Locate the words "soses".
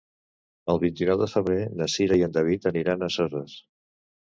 3.21-3.57